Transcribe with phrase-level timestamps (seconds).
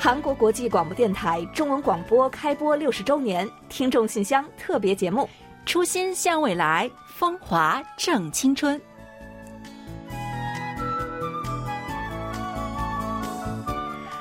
[0.00, 5.28] 韩国国际广播电台中文广播开播六十周年听众信箱特别节目，
[5.66, 8.80] 初心向未来，风华正青春。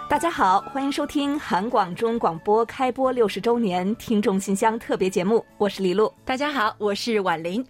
[0.10, 6.12] 大家好，欢迎收听韩广中广播开播六十周年听众信箱特别节目，我是李璐。
[6.26, 7.64] 大家好，我是婉玲。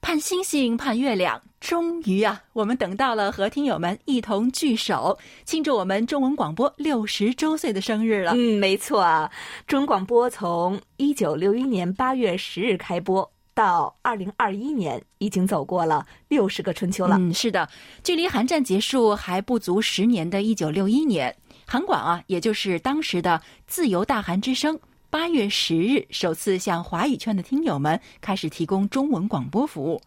[0.00, 8.32] 盼星星盼月亮，终于啊，我们等到了和听友们一同聚首，庆祝我们中文广播六十周岁的生日了。
[8.34, 9.30] 嗯，没错啊，
[9.66, 17.16] 中文广播从一九六一年八月十日开播到二零二一年，已经走过了六十个春秋了。
[17.18, 17.68] 嗯，是的，
[18.02, 21.36] 距离韩战结束还不足十年的一九六一年，
[21.66, 24.80] 韩广啊，也就是当时的自由大韩之声。
[25.10, 30.00] 八月十日，首次向华语圈的听友们开始提供中文广播服务。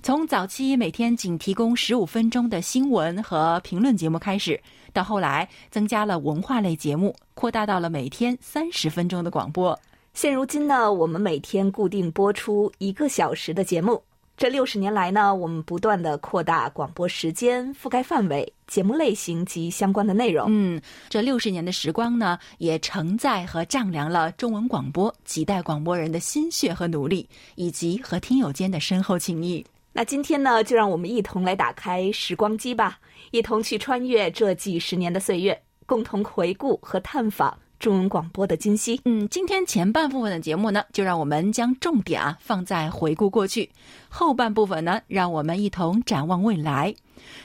[0.00, 4.60] 从早期每天仅提供十五分钟的新闻和评论节目开始，
[4.92, 9.76] 到后来增加了文化类节目，扩大到了每天三十分钟的广播。
[10.12, 14.00] 现如今呢，我们每天固定播出一个小时的节目。
[14.36, 20.46] 这六十年来呢，我们不断的扩大广播时间、覆盖范围、节目类型及相关的内容。
[20.50, 29.64] 嗯，这六十年的时光呢，也承载和丈量了中文广播几代广播人的心血和努力，以及和听友间的深厚情谊。
[29.92, 32.98] 那今天呢，就让我们一同来打开时光机吧，
[33.30, 37.56] 一同去穿越这几十年的岁月，共同回顾和探访。
[37.84, 43.68] 中文广播的今夕，嗯，今天前半部分的节目呢，就让我们将重点啊放在回顾过去；
[44.08, 46.94] 后半部分呢，让我们一同展望未来。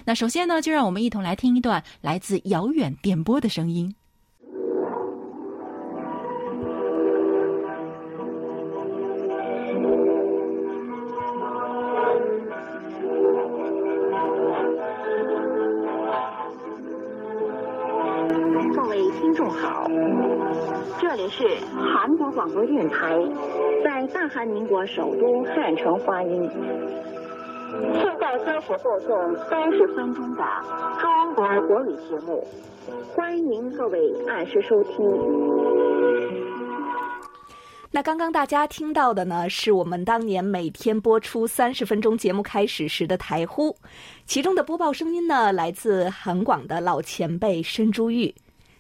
[0.06, 3.94] 那首先呢，就让我们一同来听一段来自遥远电波的声音。
[21.30, 21.44] 是
[21.94, 23.16] 韩国广播电台，
[23.84, 26.50] 在大韩民国首都汉城发音。
[27.94, 30.44] 现在开始播送三十分钟的
[31.00, 32.44] 中国国语节目，
[33.14, 35.06] 欢迎各位按时收听。
[37.92, 43.76] 那刚刚大家听到的呢，是我们当年每天播出三十分钟节目开始时的台呼，
[44.26, 48.34] 其中的播报声音呢，来自韩广的老前辈申珠玉。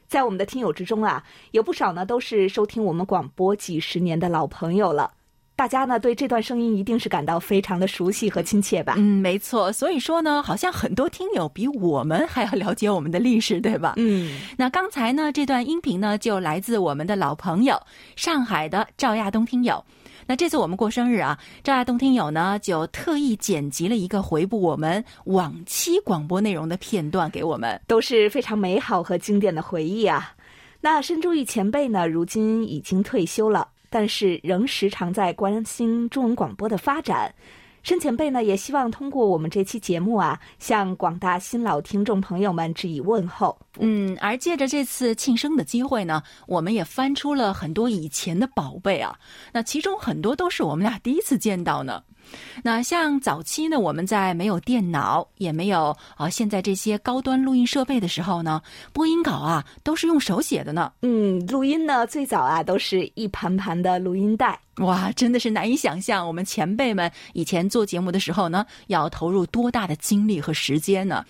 [0.10, 5.14] 在我们的听友之中啊，有不少呢都是收听我们广播几十年的老朋友了。
[5.60, 8.94] 大家呢对这段声音一定是感到非常的熟悉和亲切吧？
[8.96, 9.70] 嗯，没错。
[9.74, 13.96] 所以说呢，好像很多听友比我们还要了解我们的历史，对吧？
[13.98, 14.40] 嗯。
[14.58, 17.78] 那刚才呢，这段音频呢就来自我们的老朋友
[18.16, 19.84] 上海的赵亚东听友。
[20.26, 30.32] 那这次我们过生日啊，赵亚东听友呢就特意剪辑了一个回顾我们往期广播内容的片段给我们，都是非常美好和经典的回忆啊。
[30.80, 33.68] 那申珠玉前辈呢，如今已经退休了。
[33.90, 37.34] 但是仍时常在关心中文广播的发展，
[37.82, 43.58] 申前辈呢也希望通过我们这期节目啊，向广大新老听众朋友们致以问候。
[43.80, 49.18] 嗯，而借着这次庆生的机会呢，我们也翻出了很多以前的宝贝啊，
[49.54, 52.04] 那其中很多都是我们俩第一次见到呢。
[52.64, 60.92] 那像早期呢，我们在没有电脑，也没有啊现在这些高端录音设备的时候呢，播音稿啊都是用手写的呢。
[61.02, 71.24] 嗯，录音呢最早啊都是一盘盘的录音带，哇，真的是难以想象我们前辈们以前做节目的时候呢，要投入多大的精力和时间呢？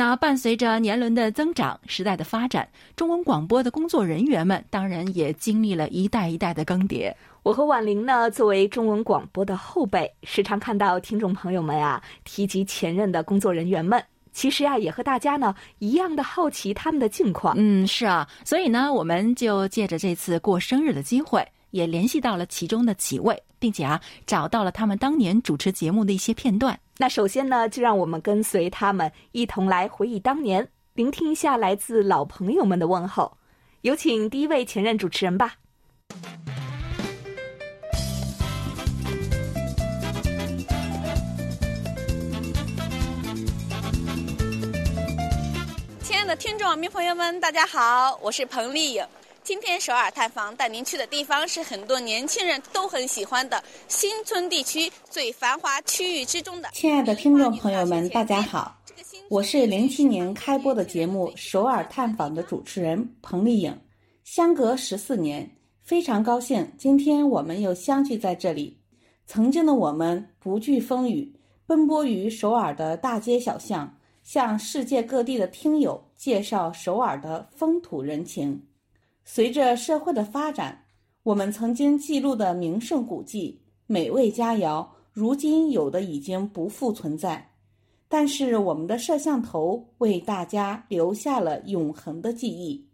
[0.00, 2.66] 那伴随着年轮的增长，时代的发展，
[2.96, 7.14] 中文广播的工作人员们当然也经历了一代一代的更迭。
[7.42, 14.02] 我和婉玲呢，作为中文广播的后辈，时常看到听众朋友们啊提及前任的工作人员们，
[14.32, 17.54] 其实啊也和大家呢一样的好奇他们的近况。
[17.58, 26.80] 嗯，是啊，所以呢，我们就借着这次过生日的机会，也联系到了其中的几位，并且啊找到了他们当年主持节目的一些片段。
[27.00, 33.38] 那首先呢，就让我们跟随他们一同来回忆当年，聆听一下来自老朋友们的问候。
[33.80, 35.54] 有请第一位前任主持人吧。
[46.02, 49.02] 亲爱的听众、民朋友们，大家好，我是彭丽颖。
[49.42, 56.68] 今天首尔探访带您去的地方是很多年轻人都很喜欢的新村地区最繁华区域之中的。
[56.72, 58.76] 亲爱的听众朋友们，大家好，
[59.30, 63.76] 我是零七年开播的节目《首尔探访》的主持人彭丽颖。
[64.24, 65.50] 相隔十四年，
[65.82, 68.78] 非常高兴今天我们又相聚在这里。
[69.26, 71.34] 曾经的我们不惧风雨，
[71.66, 78.60] 奔波于首尔的大街小巷，向世界各地的听友介绍首尔的风土人情。
[79.32, 80.86] 随着社会的发展，
[81.22, 87.52] 我们曾经记录的名胜古迹、美味佳肴，如今有的已经不复存在。
[88.08, 92.84] 但是我们的摄像头为大家留下了永恒的记忆。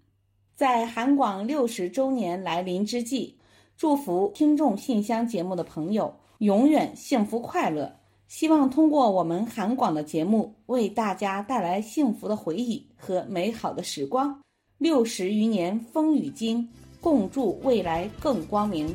[0.54, 3.38] 在韩广六十周年来临之际，
[3.74, 7.90] 祝福听众信箱节目的朋友永远幸福快乐。
[8.28, 14.38] 希望通过我们韩广的节目，为大家带来幸福的回忆和美好的时光。
[14.78, 16.68] 六十余年风雨经，
[17.00, 18.94] 共祝未来更光明。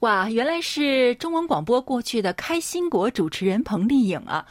[0.00, 4.44] 哇，原来是中文广播过去的开心果主持人彭丽颖啊！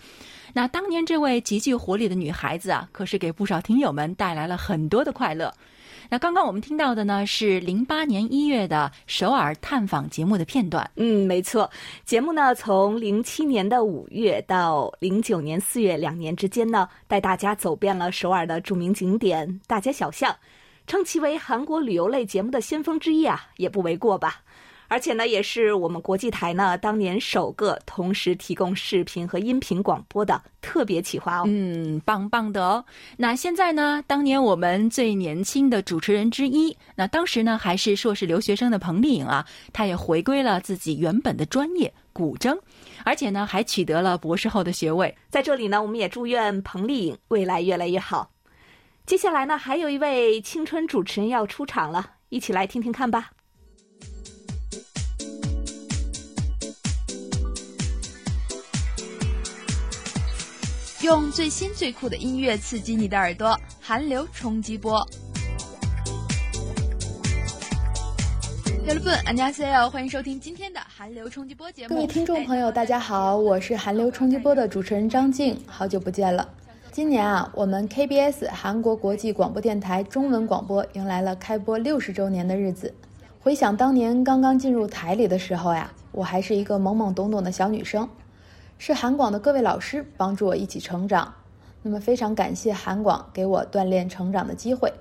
[0.53, 5.53] 那当年这位极具活力的女孩子啊，可是给不少听友们带来了很多的快乐。
[6.13, 10.91] 那刚刚我们听到的呢，是零八年一月的首尔探访节目的片段。
[10.97, 11.71] 嗯，没错，
[12.03, 20.35] 节目呢从零七年的五月到零九年四月两年之间呢，带大家走遍了首尔的著名景点、大街小巷，
[20.85, 24.41] 称其为韩国旅游类节目的先锋之一啊，也不为过吧。
[24.91, 31.43] 而且呢，也是我们国际台呢当年首个同时提供视频和音频广播的特别企划哦。
[31.47, 32.83] 嗯，棒棒的哦。
[33.15, 42.59] 那现在呢，当年我们最年轻的主持人之一，那当时呢还是硕士留学生的彭丽颖啊，她也回归了自己原本的专业古筝，
[43.05, 45.15] 而且呢还取得了博士后的学位。
[45.29, 48.29] 在这里呢，我们也祝愿彭丽颖未来越来越好。
[49.05, 53.31] 接下来呢，还有一位青春主持人要出场了，一起来听听看吧。
[61.01, 65.03] 用最新最酷的音乐刺激你的耳朵，韩流冲击波。
[68.85, 71.95] Hello，朋友们，大家，欢迎收听今天的韩流冲击波节目。
[71.95, 76.47] 各位听众朋友，大家好，我是韩流冲击波的主持人张静，好久不见了。
[76.91, 82.93] 今年啊，我们 KBS 韩国国际广播电台中文广播迎来了开播六十周年的日子。
[83.39, 88.07] 回想当年刚刚进入台里的时候呀，我还是一个懵懵懂懂的小女生。
[88.83, 91.31] 是韩广的各位老师帮助我一起成长，
[91.83, 94.91] 那么非常感谢韩广给我锻炼成长的机会。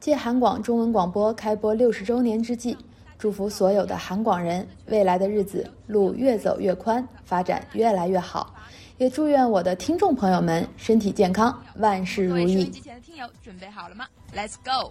[0.00, 2.76] 借韩广中文广播开播六十周年之际，
[3.16, 8.52] 祝福所有的韩广人未来的日子路越走越宽，发展越来越好。
[8.98, 12.64] 也祝愿我的听众朋友们身体健康，万事如意。
[12.64, 14.04] 机前的听友准备好了吗
[14.34, 14.90] ？Let's go！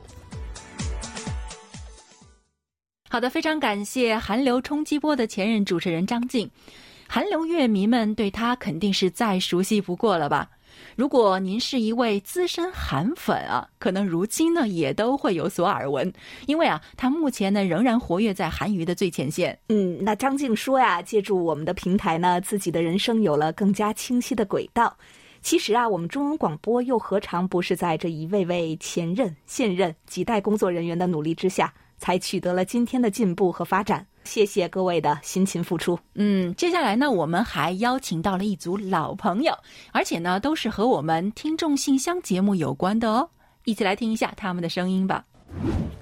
[3.09, 6.49] 好的，非常感谢韩流冲击波的前任主持人张静。
[7.13, 10.49] 韩流乐迷们对他肯定是再熟悉不过了吧？
[10.95, 16.09] 如果您是一位资深韩粉啊，可能如今呢也都会有所耳闻，
[16.47, 19.59] 因为啊，他目前呢仍然活跃在韩娱的最前线。
[19.67, 24.95] 嗯，那张静说呀，借助我们的平台呢，自己的人生有了更加清晰的轨道。
[25.41, 34.07] 其实啊，我们中文广播又何尝不是在这一位位前任、现任几代工作人员的努力之下，才取得了今天的进步和发展？
[34.23, 35.99] 谢谢各位的辛勤付出。
[36.15, 39.53] 嗯，接下来呢，我们还邀请到了一组老朋友，
[39.91, 43.29] 而且呢，都是和我们听众信箱节目有关的哦。
[43.65, 45.23] 一起来听一下他们的声音吧。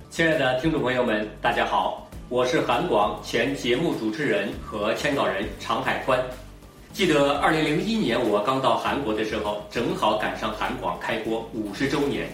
[0.09, 6.19] 亲爱的听众朋友们，大家好，我是韩广前节目主持人和签稿人常海宽。
[6.91, 12.27] 记得二零零一年我刚到韩国的时候，正好赶上韩广开播五十周年。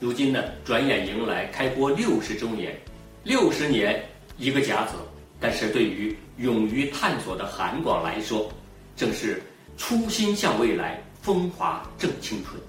[0.00, 2.76] 如今呢，转眼迎来开播六十周年，
[3.24, 4.02] 六十年
[4.36, 4.94] 一个甲子。
[5.40, 8.50] 但是对于勇于探索的韩广来说，
[8.96, 9.40] 正是
[9.76, 12.60] 初心向未来，风华正青春。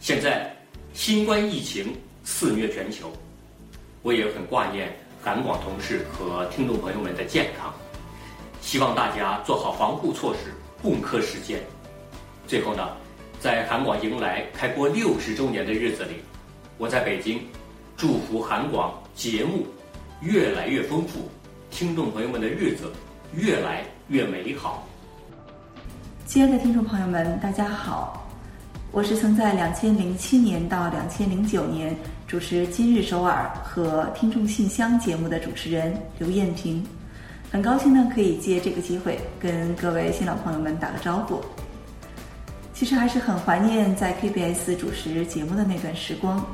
[0.00, 0.54] 现在
[0.92, 3.10] 新冠疫情肆虐全球，
[4.02, 7.72] 我也很挂念韩广同事和听众朋友们的健康，
[8.60, 10.52] 希望大家做好防护措施，
[10.82, 11.60] 共克时艰。
[12.46, 12.96] 最后呢，
[13.40, 16.16] 在韩广迎来开播六十周年的日子里，
[16.76, 17.40] 我在北京
[17.96, 19.66] 祝福韩广节目
[20.20, 21.30] 越来越丰富。
[21.70, 22.90] 听众朋友们的日子
[23.32, 24.86] 越来越美好。
[26.26, 28.28] 亲爱的听众朋友们，大家好，
[28.90, 31.96] 我是曾在两千零七年到两千零九年
[32.26, 36.84] 主持《今日首尔》和《听众信箱》节目的主持人刘艳萍，
[37.50, 41.40] 很高兴呢可以借这个机会跟各位新老朋友们打个招呼。
[42.74, 46.44] 其实还是很怀念在 KBS 主持节目的那段时光。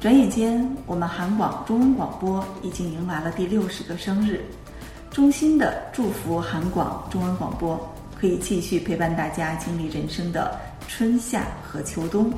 [0.00, 4.44] 转眼间，我们韩广中文广播已经迎来了第六十个生日。
[5.12, 7.78] 衷心的祝福韩广中文广播
[8.18, 12.32] 可以继续陪伴大家经历人生的春夏和秋冬，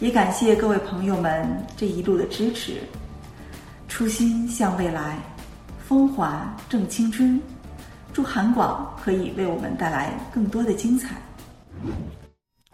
[0.00, 2.80] 也感谢各位朋友们这一路的支持。
[3.86, 5.18] 初心向未来，
[5.86, 7.38] 风华正青春。
[8.14, 11.16] 祝韩广可以为我们带来更多的精彩。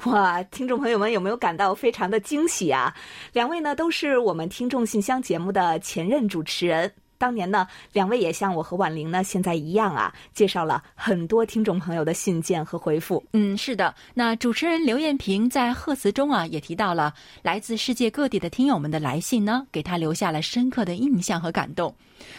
[0.05, 2.95] 哇，听众朋友们有没有感到非常的惊喜啊？
[3.33, 6.93] 两位呢都是我们听众信箱节目的前任主持人。
[7.21, 13.23] 当年呢，两位也像我和婉玲呢现在一样啊，介绍了很多听众朋友的信件和回复。
[13.35, 13.95] 嗯，是的。
[14.15, 17.13] 那主持人刘艳萍在贺词中啊，也提到了
[17.43, 21.95] 来自世界各地的听友们的来信呢，给他留下了深刻的印象和感动。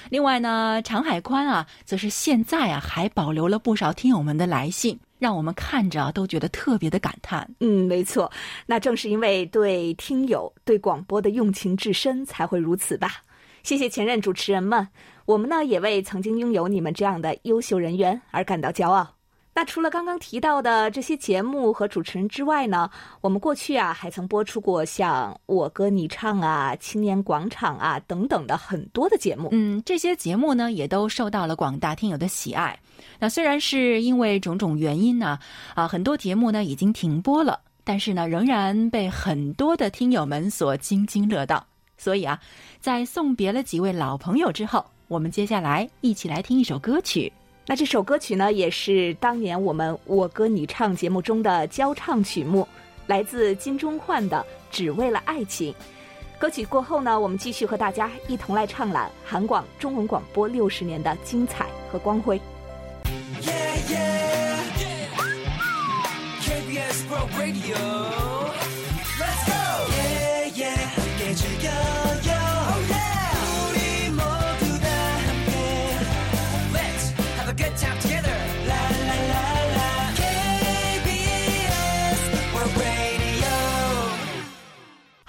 [0.10, 7.48] 另外呢，常海宽啊，则是现在啊还保留了不少听友们的来信，让我们看着都觉得特别的感叹。
[7.60, 8.32] 嗯，没错。
[8.66, 13.22] 那正是因为对听友、对广播的用情至深，才会如此吧。
[13.64, 14.88] 谢谢前任主持人们，
[15.26, 19.16] 我们呢也为曾经拥有你们这样的优秀人员而感到骄傲。
[19.54, 22.90] 那除了刚刚提到的这些节目和主持人之外呢，
[23.20, 29.50] 我们过去啊还曾播出过像《我歌你唱》啊、《青年广场》啊等等的很多的节目。
[29.52, 32.80] 嗯，这些节目呢也都受到了广大听友的喜爱。
[33.20, 35.38] 那虽然是因为种种原因呢，
[35.76, 41.62] 啊很多节目呢已经停播了，但是呢仍然被很多的听友们所津津乐道。
[42.02, 42.42] 所以啊，
[42.80, 47.32] 在送别了几位老朋友之后，我们接下来一起来听一首歌曲。
[47.68, 52.68] 那这首歌曲呢，也是当年我们《我歌你唱》节目中的交唱曲目，
[53.06, 54.38] 来自金钟焕的
[54.72, 55.72] 《只为了爱情》。
[56.40, 62.42] 歌曲过后呢，我们继续和大家一同来畅览韩广中文广播六十年的精彩和光辉。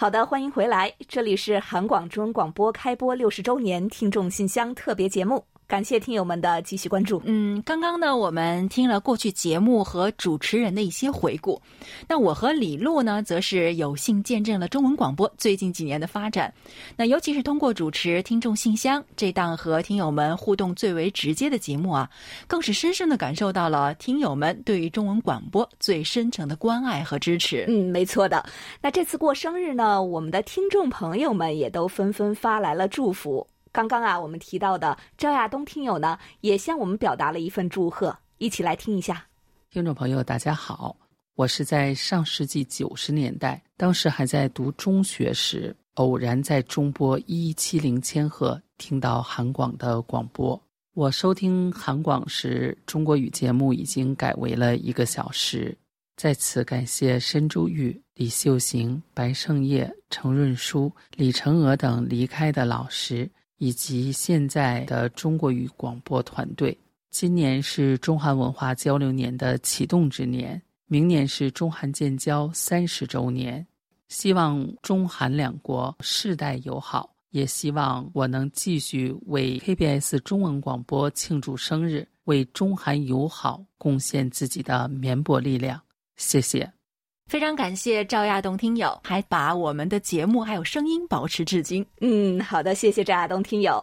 [0.02, 5.44] 好的，欢迎回来，这里是韩广中广播开播六十周年听众信箱特别节目。
[5.72, 7.22] 感谢听友们的继续关注。
[7.24, 11.58] 嗯，刚刚呢，我们听了过去节目和主持人的一些回顾。
[12.06, 16.52] 那我和李璐呢，则是有幸见证了中文广播最近几年的发展。
[16.94, 22.06] 那尤其是通过主持听众信箱这档和听友们互动最为直接的节目啊，
[22.46, 27.64] 更是深深的感受到了听友们对于中文广播最深层的关爱和支持。
[27.66, 28.44] 嗯，没错的。
[28.82, 33.46] 那这次过生日呢，我们的听众朋友们也都纷纷发来了祝福。
[33.72, 39.26] 刚刚啊，我们提到的赵亚东听友呢，也向我们表达了一份祝贺，一起来听一下。
[39.70, 40.94] 听众朋友，大家好，
[41.36, 50.60] 我是在上世纪九十年代，当时还在读中学时，偶然在中波一七零千赫听到韩广的广播。
[50.92, 55.74] 我收听韩广时，中国语节目已经改为了一个小时。
[56.14, 63.28] 在此感谢申珠玉、李秀行、白胜业、程润书、李成娥等离开的老师。
[63.62, 66.76] 以及现在的中国语广播团队，
[67.12, 73.64] 今年是中韩文化交流年的启动之年，明年是中韩建交三十周年，
[74.08, 85.80] 希望中韩两国世代友好，也希望我能继续为 KBS 中文广播庆祝生日，为中韩友好贡献自己的绵薄力量。
[86.16, 86.81] 谢谢。
[87.26, 91.84] 非常感谢赵亚东听友，还把我们的节目还有声音保持至今。
[92.00, 93.82] 嗯，好的，谢谢赵亚东听友。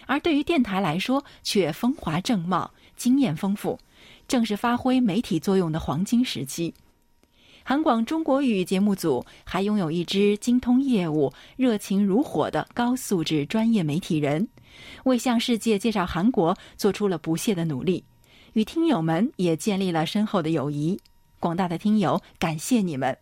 [0.06, 3.80] 而对于电台来说，却风华正茂，经验丰富，
[4.28, 6.74] 正是发挥媒体作用的黄金时期。
[7.66, 14.48] 韩广中国语节目组还拥有一支精通业务、热情如火的高素质专业媒体人，
[15.06, 18.04] 为向世界介绍韩国做出了不懈的努力，
[18.52, 21.00] 与听友们也建立了深厚的友谊。
[21.40, 23.18] 广大的听友，感谢你们！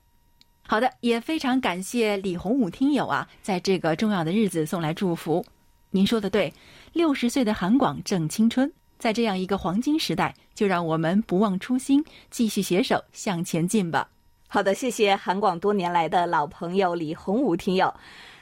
[0.67, 5.45] 好的，也非常感谢李洪武听友啊，在这个重要的日子送来祝福。
[5.89, 6.53] 您说的对，
[6.93, 14.07] 六十岁的韩广正青春，在这样一个黄金时代，就让我们不忘初心，继续携手向前进吧。
[14.47, 17.93] 好的，谢谢韩广多年来的老朋友李洪武听友。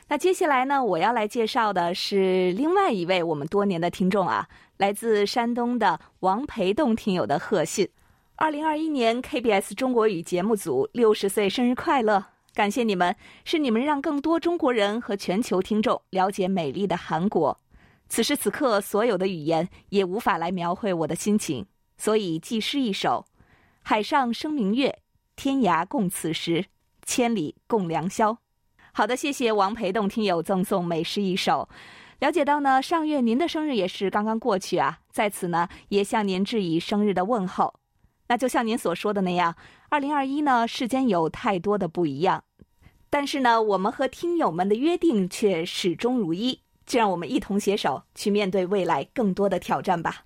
[0.07, 4.47] 那接下来呢，我要来介绍的是另外一位我们多年的听众啊，
[4.77, 7.88] 来自山东的王培栋听友的贺信。
[8.39, 12.24] 二零二一年 KBS 中国语节目组六十岁生日快乐！
[12.53, 17.60] 感谢你们，是你们让更多中国人和全球听众了解美丽的韩国。
[18.08, 21.65] 此时此刻，所有的语言也无法来描绘我的心情，
[21.98, 23.25] 所以寄诗一首：
[23.84, 25.00] 海上生明月。
[25.36, 26.67] 天涯共此时，
[27.05, 28.38] 千里共良宵。
[28.93, 31.67] 好的，谢谢王培栋听友赠送美诗一首。
[32.19, 37.78] 了解到呢，上月您的生日也是刚刚过去啊，在此呢也向您致以生日的问候。
[38.29, 39.53] 那就像您所说的那样，
[39.89, 42.41] 二零二一呢，世间有太多的不一样，
[43.09, 46.62] 但是呢，我们和听友们的约定却始终如一。
[46.86, 50.24] 就让我们一同携手去面对未来更多的挑战吧。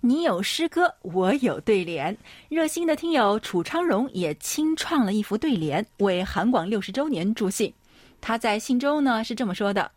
[0.00, 2.16] 你有诗歌，我有对联。
[2.48, 7.74] 热心的听友楚昌荣也亲创了一幅对联，为韩广六十周年助兴。
[8.20, 9.90] 他在信中呢是这么说的：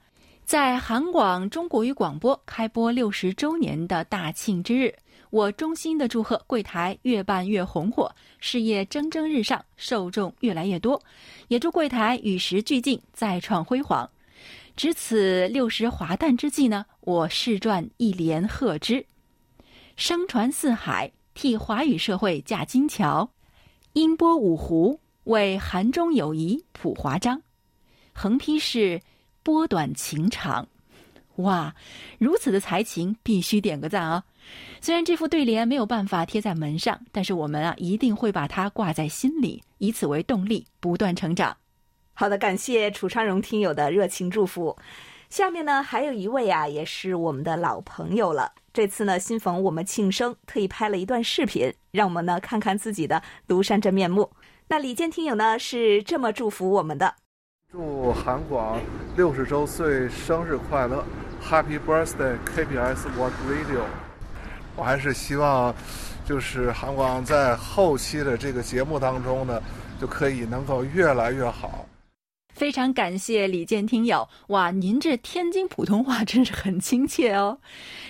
[0.51, 4.93] 在韩广中国语广播开播六十周年的大庆之日，
[5.29, 11.01] 我衷心的祝贺柜台越办越红火，事业蒸蒸日上，受众越来越多。
[11.47, 14.09] 也祝柜台与时俱进，再创辉煌。
[14.75, 19.05] 值此六十华诞之际呢，我试撰一联贺之。
[19.95, 23.25] 声传四海，替华语社会架金桥；
[23.93, 27.41] 音波五湖，为韩中友谊谱华章。
[28.13, 28.99] 横批是
[29.43, 30.67] “波短情长”。
[31.37, 31.73] 哇，
[32.19, 34.23] 如此的才情，必须点个赞啊！
[34.81, 41.55] 虽然这副对联没有办法贴在门上，但是我们啊，一定会把它挂在心里，以此为动力，不断成长。
[42.13, 44.75] 好的，感谢楚昌荣听友的热情祝福。
[45.29, 48.51] 下面呢，还有一位啊，也是我们的老朋友了。
[48.73, 54.29] 这次呢，新逢我们庆生，特意拍了一段视频，让我们呢看看自己的庐山真面目。
[54.67, 57.15] 那李健听友呢是这么祝福我们的：
[57.73, 58.81] 祝韩广
[59.15, 61.05] 六十周岁生日快乐
[61.41, 63.83] ，Happy Birthday KBS World Radio！
[64.75, 65.73] 我还是希望，
[66.25, 69.61] 就是韩广在后期的这个节目当中呢，
[70.01, 71.85] 就可以能够越来越好。
[72.61, 77.57] 非常感谢李健听友，哇，您这天津普通话 真是很亲切哦。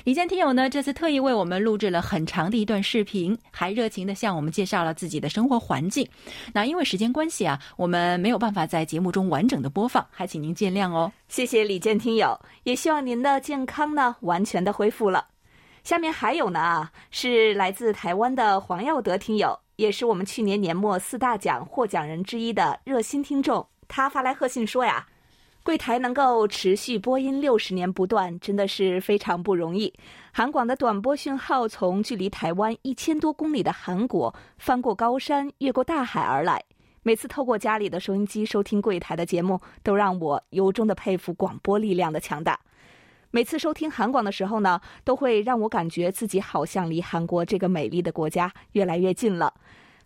[0.03, 6.05] 李健听友呢，这次特意为我们录制了很长的一段视频，还热情的向我们介绍了自己的生活环境。
[6.51, 11.09] 那因为时间关系啊，我们没有办法在节目中完整的播放，还请您见谅哦。
[11.29, 15.25] 谢谢李健听友，也希望您的健康呢完全的恢复了。
[15.85, 23.65] 下面还有呢啊，是来自台湾的黄耀德听友，也是我们去年年末四大奖获奖人之一的热心听众。
[23.93, 25.05] 他发来贺信说呀，
[25.63, 29.93] 柜台能够持续播音六十年不断，真的是非常不容易。
[30.31, 36.63] 韩广的短波讯号从距离台湾一千多公里的韩国翻过高山，越过大海而来。
[37.03, 42.57] 每次透过家里的收音机收听柜台的节目，都让我由衷的佩服广播力量的强大。
[43.29, 49.53] 每次收听韩广的时候呢，都会让我感觉自己好像离韩国这个美丽的国家越来越近了。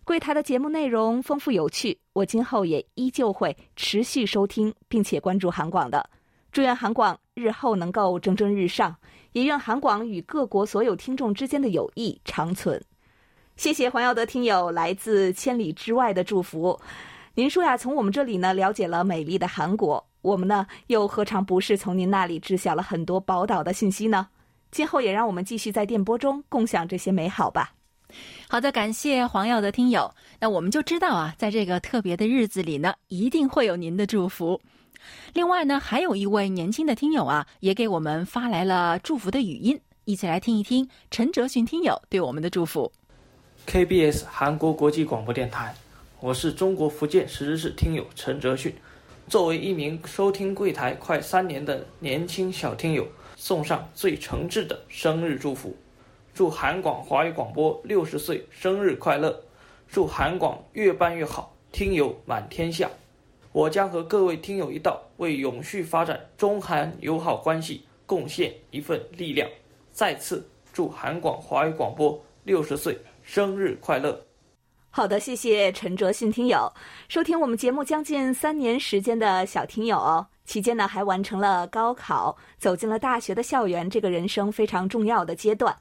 [0.06, 6.08] 柜台的节目内容丰富有趣，我今后也依旧会持续收听，并且关注韩广的。
[6.52, 8.94] 祝愿韩广日后能够蒸蒸日上，
[9.32, 12.80] 也愿韩广与各国所有听众之间的友谊长存。
[13.56, 16.80] 谢谢黄耀德听友来自千里之外的祝福。
[17.34, 24.28] 您说呀，从我们这里呢了解了美丽的韩国，我们呢又何尝不是从您那里知晓了很多宝岛的信息呢？
[24.70, 27.72] 今后也让我们继续在电波中共享这些美好吧。
[28.48, 30.14] 好的，感谢黄耀的听友。
[30.38, 34.60] 那我们就知道啊，在这个特别的日子里呢，一定会有您的祝福。
[35.34, 42.92] 另外呢，还有一位年轻的听友啊，也给我们发来了祝福的语音，一起来听一听陈哲勋听友对我们的祝福。
[43.66, 45.74] KBS 韩国国际广播电台，
[46.20, 48.72] 我是中国福建石狮市听友陈哲勋。
[49.28, 55.76] 作为一名收听柜台快三年的年轻小听友，送上最诚挚的生日祝福。
[56.36, 59.42] 祝韩广华语广播六十岁生日快乐！
[59.88, 62.90] 祝韩广越办越好，听友满天下。
[63.52, 69.48] 我将和各位听友一道，为永续发展中韩友好关系贡献一份力量。
[69.92, 74.22] 再次祝韩广华语广播六十岁生日快乐！
[74.90, 76.70] 好的，谢谢陈卓信听友，
[77.08, 85.74] 收听我们节目将近三年时间的小听友，期间呢还完成了高考，走进了大学的校园，这个人生非常重要的阶段。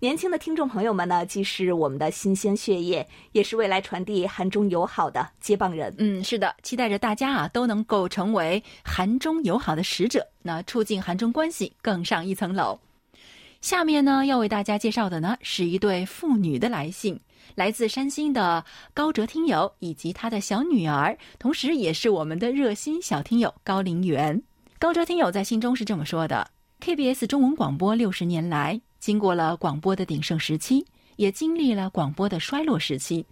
[0.00, 5.94] 年轻的听众朋友们呢，既是我们的新鲜血液，也是未来传递韩中友好的接棒人。
[5.96, 12.78] 嗯，是的，期待着大家啊都能够成为韩中友好的使者，那促进韩中关系更上一层楼。
[13.62, 17.18] 下面呢，要为大家介绍的呢是一对父女的来信，
[17.54, 24.42] 来自山西的高哲听友以及他的小女儿，同时也是我们的热心小听友高林元。
[24.78, 26.50] 高哲听友在信中是这么说的
[26.82, 28.78] ：KBS 中文广播六十年来。
[29.04, 30.82] 经过了广播的鼎盛时期，
[31.16, 33.26] 也经历了广播的衰落时期。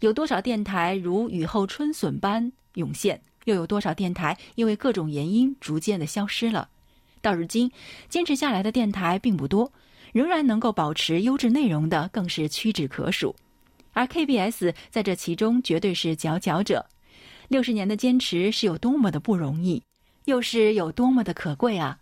[0.00, 6.70] 有多少电台如雨后春笋般涌现，又有多少电台因为各种原因逐渐的消失了。
[7.20, 7.70] 到如今，
[8.08, 9.70] 坚持下来的电台并不多，
[10.12, 13.36] 仍然能够保持优质内容的更是屈指可数。
[13.92, 16.86] 而 KBS 在这其中绝对是佼佼者。
[17.48, 19.82] 六十年的坚持是有多么的不容易，
[20.24, 21.98] 又是有多么的可贵啊！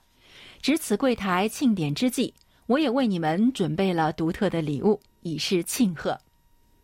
[0.61, 2.33] 值此柜台庆典之际。
[2.73, 6.19] 我也为你们准备了独特的礼物，以示庆贺。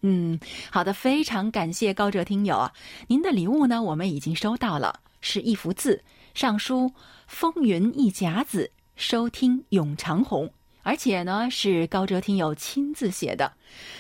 [0.03, 0.39] 嗯，
[0.71, 2.73] 好的，非常感谢高哲听友啊，
[3.07, 6.93] 您的礼物呢，我们已经收到了，是一幅字，上书
[7.27, 10.51] “风云一甲子，收听永长虹”，
[10.85, 13.55] 而且呢是高哲听友亲自写的。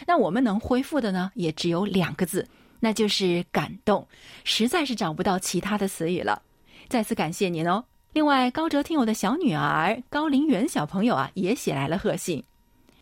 [0.06, 2.46] 那我们能回复的呢，也只有两个字，
[2.80, 4.06] 那就是感动，
[4.44, 6.42] 实在是找不到其他的词语了。
[6.86, 7.86] 再次感谢您哦。
[8.18, 12.42] 另外，高哲听友的小女儿高林媛小朋友啊，也写来了贺信。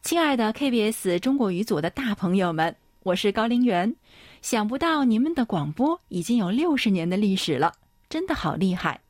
[0.03, 3.97] 亲爱的 KBS 中国语组的大朋友们，我是高林媛。
[4.43, 7.73] 想不到你们的广播已经有六十年的历史了，
[8.11, 9.01] 真的好厉害！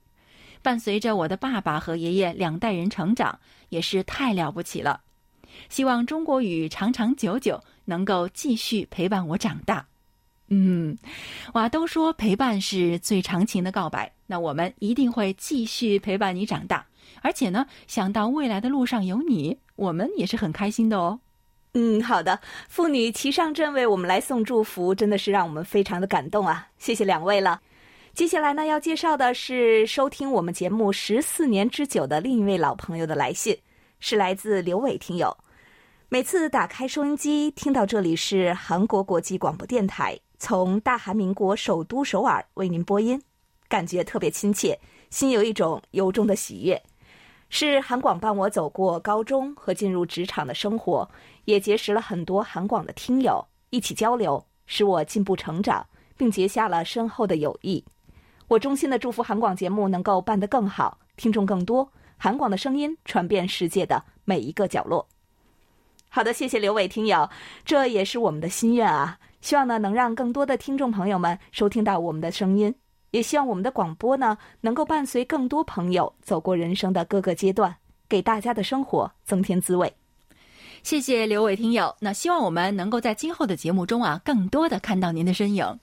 [0.62, 3.36] 伴随着我的爸爸和爷爷两代人成长，
[3.70, 5.00] 也是太了不起了。
[5.68, 9.84] 希望中国语长长久久，能够继续陪伴我长大。
[10.50, 10.96] 嗯，
[11.54, 16.86] 哇，都说陪伴是最长情的告白，那我们一定会继续陪伴你长大。
[17.22, 21.20] 而且呢，想到未来的路上有你，我们也是很开心的哦。
[21.74, 26.68] 嗯，好的，妇女齐上阵为我们来送祝福，真的是让我们非常的感动啊！
[26.78, 27.60] 谢谢两位了。
[28.14, 33.58] 接下来呢，要介绍的是收听我们节目十四年之久的另一位老朋友的来信，
[34.00, 35.36] 是来自刘伟听友。
[36.08, 40.18] 每次打开收音机，听到这里是韩国国际广播电台。
[40.38, 43.20] 从大韩民国首都首尔为您播音，
[43.68, 44.78] 感觉特别亲切，
[45.10, 46.82] 心有一种由衷的喜悦。
[47.48, 51.08] 是韩广伴我走过高中和进入职场的生活，
[51.44, 57.84] 也结识了很多韩广的听友，一起交流，使我进步成长，并结下了深厚的友谊。
[58.48, 65.06] 我衷心的祝福韩广节目能够办得更好，听众更多，韩广的声音传遍世界的每一个角落。
[66.08, 67.28] 好的，谢谢刘伟听友，
[67.64, 69.18] 这也是我们的心愿啊。
[69.40, 72.74] 希望呢，能让更多的听众朋友们收听到我们的声音，
[73.16, 77.74] 也希望我们的广播呢，能够伴随更多朋友走过人生的各个阶段，
[78.10, 79.90] 给大家的生活增添滋味。
[80.82, 85.80] 谢谢刘伟听友，那希望我们能够在今后的节目中啊，更多的看到您的身影。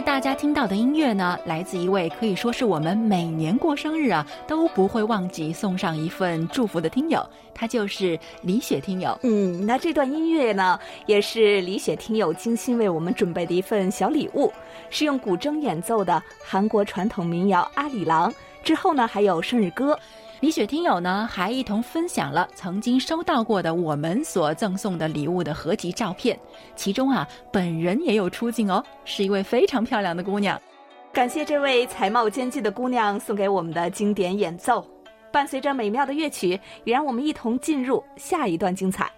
[0.00, 9.18] 大家听到的音乐呢，来自一位可以说是我们每年过生日啊都不会忘记送上一份祝福的听友，他就是李雪听友。
[9.22, 14.52] 嗯，那这段音乐呢，也是李雪听友精心为我们准备的一份小礼物，
[14.88, 18.30] 是用古筝演奏的韩国传统民谣《阿里郎》，
[18.62, 19.98] 之后呢还有生日歌。
[20.40, 26.38] 李雪听友呢，还一同分享了曾经收到过的我们所赠送的礼物的合集照片，
[26.76, 30.60] 其中啊，本人也有出镜哦，是一位非常漂亮的姑娘。
[31.12, 34.86] 感谢这位才貌兼具的姑娘送给我们的经典演奏，
[35.32, 39.10] 伴随着美妙的乐曲，也让我们一同进入下一段精彩。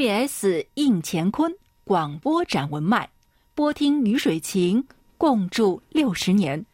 [0.00, 0.66] B.S.
[0.76, 3.10] 应乾坤广播展文脉，
[3.54, 4.86] 播听雨水情，
[5.18, 6.64] 共筑六十年。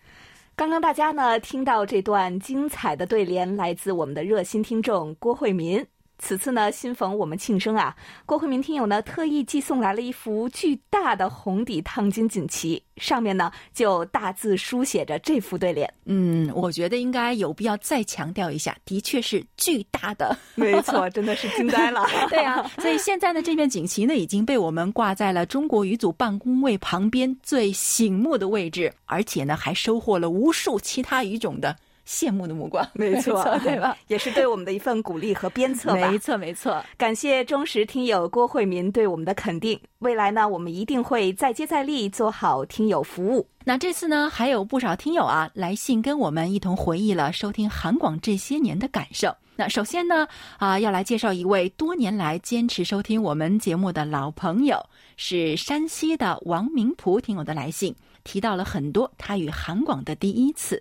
[0.55, 5.85] 刚刚大家呢听到这段精彩的对联，来自我们的热心听众郭惠民。
[6.19, 15.93] 此次呢，新逢我们庆生啊，郭慧明听友呢特意寄送来了一幅巨大的红底烫金锦旗，上面呢就大字书写着这副对联。
[16.07, 22.07] 嗯，我觉得应该有必要再强调一下，的确是巨大的， 没错，真的是惊呆了。
[22.31, 31.77] 对啊，所以现在呢，这面锦旗呢已经被我们挂在了中国语组办公位旁边最醒目的位置，而且呢还收获了无数其他语种的。
[32.07, 33.97] 羡慕的目光，没 错，对吧？
[34.07, 36.11] 也是对我们的一份鼓励和鞭策吧。
[36.11, 36.83] 没错，没错。
[36.97, 39.79] 感谢忠实听友郭慧民对我们的肯定。
[39.99, 43.49] 未来呢，我们一定会再接再厉，做好听友服务。
[43.65, 49.35] 那这次呢，还有不少听友啊来信跟我们一同回忆了收听韩广这些年的感受。
[49.59, 54.79] 那首先呢，啊，要来介绍一位多年来坚持收听我们节目的老朋友，
[55.17, 60.81] 是山西的王明璞听友的来信，提到了很多他与韩广的第一次。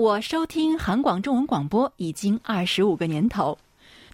[0.00, 3.58] 我收听韩广中文广播已经二十五个年头，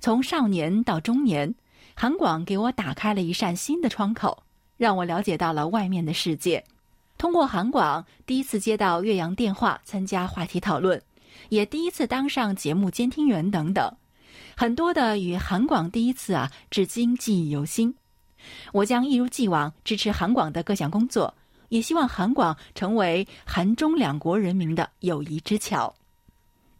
[0.00, 1.54] 从少年到中年，
[1.94, 4.42] 韩广给我打开了一扇新的窗口，
[4.76, 6.64] 让我了解到了外面的世界。
[7.16, 11.00] 通过韩广，第一次接到岳阳电话参加话题讨论，
[11.50, 13.88] 也第一次当上节目监听员等等，
[14.56, 17.94] 很多的与韩广第一次啊，至今记忆犹新。
[18.72, 21.32] 我将一如既往支持韩广的各项工作。
[21.76, 25.94] 也希望韩广成为韩中两国人民的友谊之桥。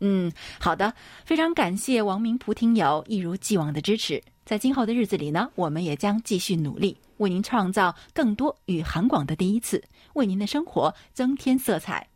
[0.01, 0.93] 嗯，好的，
[1.25, 4.23] 非常感谢王明璞听友一如既往的支持。
[4.47, 9.83] 在今后的日子里呢，我们也将继续努力，为您创造更多与韩广的第一次，
[10.15, 12.07] 为您的生活增添色彩。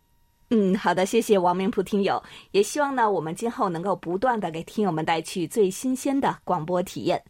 [0.49, 2.23] 嗯，好的，谢谢王明璞听友。
[2.53, 7.23] 也希望呢，我们今后能够不断的给听友们带去最新鲜的广播体验。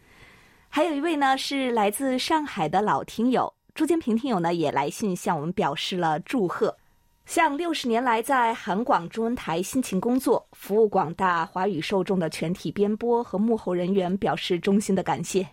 [0.68, 3.52] 还有一位呢，是来自上海的老听友。
[3.74, 6.76] 朱建平听友呢也来信向我们表示了祝贺，
[7.24, 15.46] 向六十年来在韩广中文台辛勤工作、服务广大华语受众的全体编播和幕后人员表示衷心的感谢。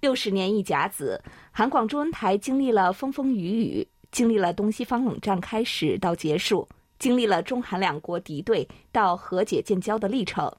[0.00, 10.52] 六十年一甲子，韩广中文台经历了风风雨雨，经历了东西方冷战开始到结束，经历了中韩两国敌对到和解建交的历程。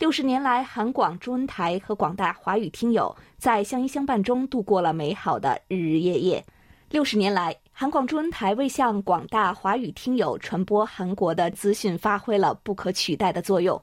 [0.00, 6.42] 六十年来，韩广中文台和广大华语听友在相依相伴中度过了美好的日日夜夜。
[6.88, 13.78] 六十年来，韩广中文台为向广大华语听友传播韩国的资讯发挥了不可取代的作用，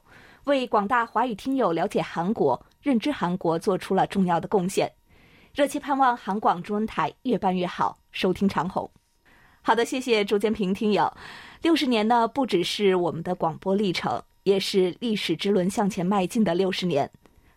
[0.46, 4.90] 为广大华语听友了解韩国、认知韩国做出了重要的贡献。
[5.54, 8.90] 热切盼望韩广中文台越办越好，收听长虹。
[9.62, 11.12] 好的，谢谢朱建平听友。
[11.62, 14.20] 六十年呢，不只是我们的广播历程。
[14.48, 17.08] 也是历史之轮向前迈进的六十年，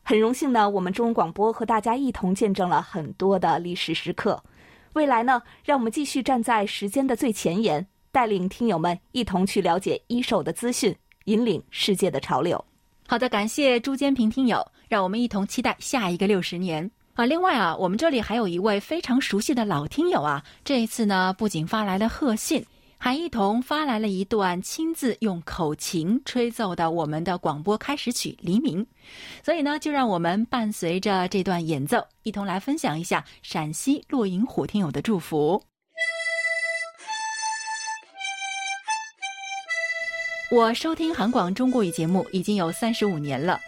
[0.04, 4.44] 很荣幸呢，我们中文广播和大家一同见证了很多的历史时刻。
[4.92, 10.94] 未来呢，让我们继续站在时间的最前沿，带领听友们一同去了解一手的资讯，
[11.26, 12.62] 引领世界的潮流。
[13.08, 17.26] 好的，感谢朱坚平听友，让我们一同期待下一个六十年啊！
[17.26, 22.66] 另外啊，我们这里还有一位非常熟悉的老听友啊，这一次呢，不仅发来了贺信。
[23.04, 28.86] 还一同发来了一段亲自用口琴吹奏的我们的广播开始曲《黎明》，
[29.44, 35.64] 所以呢，就让我们伴随着这段演奏，一同来分享一下陕西骆银虎听友的祝福。
[40.52, 43.60] 我收听韩广中国语节目已经有三十五年了，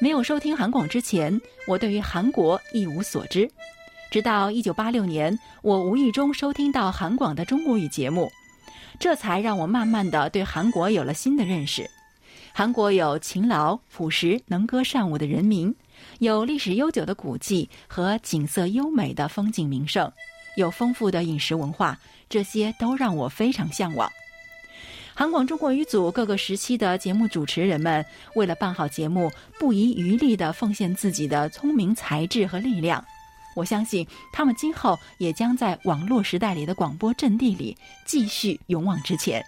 [0.00, 3.48] 没有收听韩广之前，我对于韩国一无所知，
[4.10, 8.28] 直到一九八六年，我无意中收听到韩广的中国语节目。
[9.02, 11.90] 这才让我慢慢的对韩国有了新的认识。
[12.52, 15.74] 韩国有勤劳、朴实、能歌善舞的人民，
[16.20, 20.12] 有历史悠久的古迹和景色优美的风景名胜，
[20.56, 24.08] 有丰富的饮食文化，这些都让我非常向往。
[25.14, 33.04] 韩广中国语组各个时期的节目主持人们，为了办好节目，不遗余力地奉献自己的聪明才智和力量。
[33.54, 39.44] 我相信他们今后也将在网络时代里的广播阵地里继续勇往直前。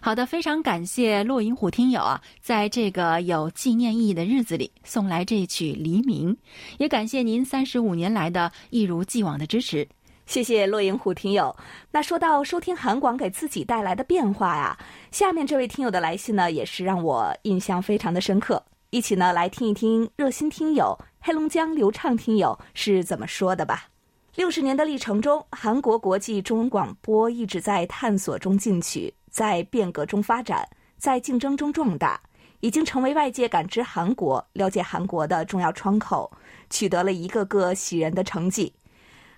[0.00, 6.34] 好的，非常感谢骆银虎听友啊，在这个有纪念意义的日子里送来这曲《黎明》，
[6.76, 9.88] 也感谢您三十五年来的一如既往的支持。
[10.26, 11.56] 谢谢骆银虎听友。
[11.90, 14.78] 那说到收听韩广给自己带来的变化呀，
[15.10, 18.62] 下面这位听友的来信呢，也是让我印象非常的深刻。
[18.94, 23.88] 一起呢来听一听热心听友黑龙江流畅听友是怎么说的吧。
[24.36, 32.20] 六十年的历程中，韩国国际中文广播一直在探索中进取，在变革中发展，在竞争中壮大，
[32.60, 36.30] 已经成为外界感知韩国、了解韩国的重要窗口，
[36.70, 38.72] 取得了一个个喜人的成绩。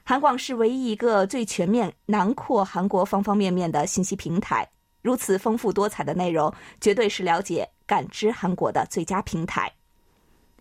[0.04, 4.68] 韩广是唯一一个最全面囊括韩国方方面面的信息平台。
[5.00, 9.72] 如此丰富多彩的内容，绝对是了解、感知韩国的最佳平台。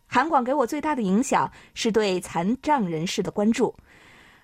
[0.08, 3.76] 韩广给我最大的影响是对残障人士的关注。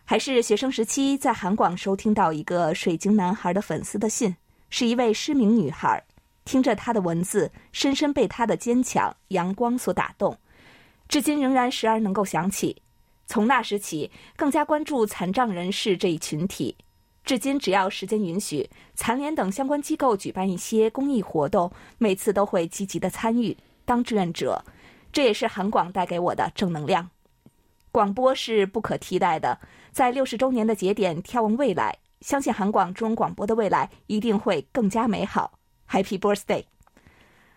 [0.03, 4.35] 还是学生时期在韩广收听到一个水晶男孩的粉丝的信，
[4.69, 6.03] 是一位失明女孩，
[6.43, 10.37] 听着他的文字，深深被他的坚强、阳光所打动，
[11.07, 12.81] 至今仍然时而能够想起。
[13.27, 16.75] 从那时起，更加关注残障人士这一群体。
[17.31, 24.61] 至今，只要时间允许，残联等相关机构举办一些公益活动，每次都会积极的参与，当志愿者。
[25.13, 27.09] 这也是韩广带给我的正能量。
[27.89, 29.57] 广播是不可替代的，
[29.93, 35.53] 在六十周年的节点眺望未来，相信韩广中广播的未来一定会更加美好。
[35.89, 36.65] Happy birthday！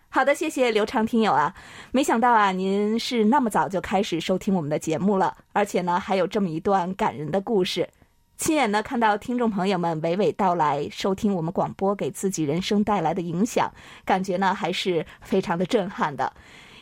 [0.08, 1.52] 好的，谢谢刘畅听友啊，
[1.90, 7.88] 没想到啊，您是那么早就开始收听我们的节目了，而且呢，还有这么一段感人的故事。
[8.36, 13.72] 亲眼呢看到听众朋友们娓娓道来，收听我们广播给自己人生带来的影响，
[14.04, 16.32] 感觉呢还是非常的震撼的。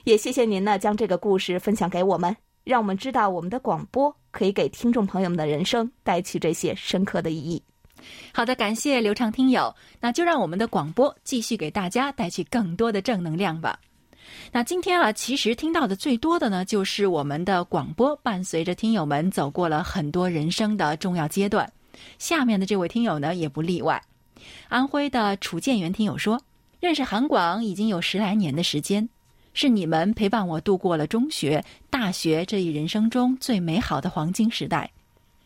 [0.04, 2.34] 也谢谢您呢将这个故事分享给我们。
[2.64, 7.62] 让我们知道我们的广播可以给听众朋友们的人生带去这些深刻的意义。
[8.32, 13.78] 好的，感谢刘畅听友，那就让我们的广播继续给大家带去更多的正能量吧。
[14.52, 21.72] 那今天啊，其实听到的最多的呢，就是我们的广播伴随着听友们走过了很多人生的重要阶段。
[22.18, 24.02] 下面的这位听友呢，也不例外。
[24.68, 26.40] 安徽的楚建元听友说，
[26.80, 29.08] 认识韩广已经有十来年的时间。
[29.54, 34.90] 是你们陪伴我度过了中学、大学这一人生中最美好的黄金时代。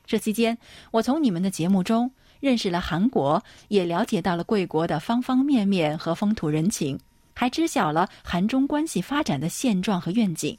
[0.06, 0.56] 这期间，
[0.92, 2.08] 我从你们的节目中
[2.38, 6.96] 认识了韩国，也了解到了贵国的方方面面和风土人情，
[7.38, 10.56] 还知晓了韩中关系发展的现状和愿景。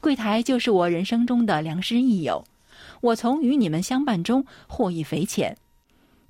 [0.00, 2.42] 柜台就是我人生中的良师益友，
[3.02, 5.54] 我从与你们相伴中获益匪浅。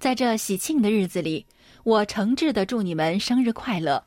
[0.01, 1.47] 在这喜庆的日子里，
[1.85, 4.03] 我诚挚的祝你们生日快乐。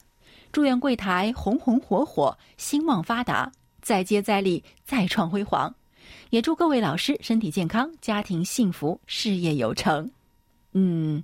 [0.52, 3.50] 祝愿柜台红红火火，兴旺发达，
[3.82, 5.74] 再接再厉，再创辉煌。
[6.30, 10.12] 也祝各位老师身体健康，家庭幸福，事业有成。
[10.74, 11.24] 嗯，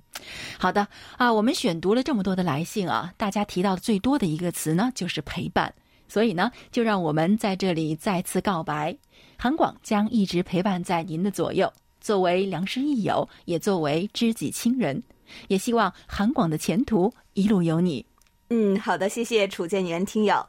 [0.58, 0.86] 好的
[1.16, 5.72] 啊，我们选读了这么多的来信啊，大家提到的最多的一个词呢，就是陪伴。
[6.08, 8.96] 所以呢，就让我们在这里再次告白：
[9.36, 15.02] 韩广将一直陪伴在您的左右，作为良师益友，也作为知己亲人。
[15.46, 18.04] 也希望韩广的前途一路有你。
[18.48, 20.44] 嗯，好的，谢谢楚建元听友。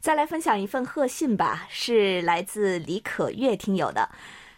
[0.00, 4.08] 再来分享一份贺信吧，是来自李可月听友的。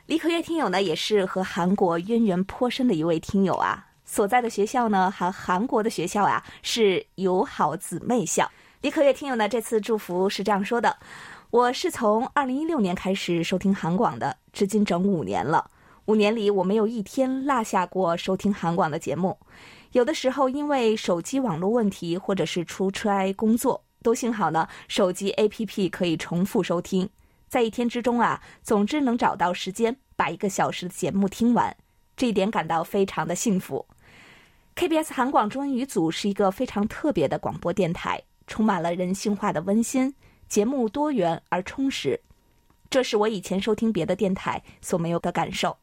[0.06, 3.87] 李可月听友呢，也是和韩国渊源颇深的一位听友啊。
[4.10, 8.50] 所在的学校呢，和韩国的学校啊，是友好姊妹校。
[8.80, 10.96] 李可月听友呢，这次祝福是这样说的：
[11.50, 15.70] 我是从二零一六年开始收听韩广的，至今整五年了。
[16.06, 19.38] 五年里，我没有一天落下过收听韩广的节目。
[19.92, 27.06] 有的时候因为手机网络问题，或者是出差工作，都幸好呢，手机 APP 可以重复收听，
[27.46, 31.76] 在一天之中啊，总之能找到时间把一个小时的节目听完，
[32.16, 33.84] 这一点感到非常的幸福。
[34.78, 40.14] KBS 韩广中文语组是一个非常特别的广播电台，充满了人性化的温馨，
[40.48, 42.20] 节目多元而充实，
[42.88, 45.76] 这是我以前收听别的电台所没有的感受。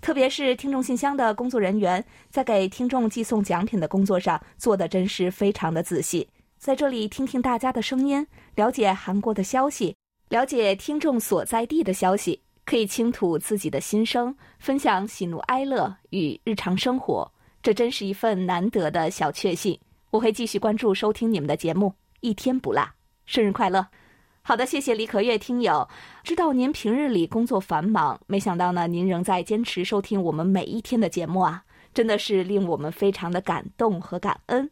[0.00, 6.26] 特别是听众信箱的工作人员，在给听众寄送奖品的工作上做的真是非常的仔细。
[6.56, 9.94] 在这里听听大家的声音，了解韩国的消息，
[10.30, 17.30] 了解听众所在地的消息，可以倾吐自己的心声，分享喜怒哀乐与日常生活，
[17.62, 19.78] 这真是一份难得的小确幸。
[20.10, 22.84] 我会继续关注收听你们的节目，一天不落。
[23.24, 23.86] 生日快乐！
[24.42, 25.88] 好的，谢谢李可月听友。
[26.24, 31.62] 知道您平日里工作繁忙，没想到呢，您仍在坚持收听我们每一天的节目啊，
[31.94, 34.68] 真的是令我们非常的感动和感恩。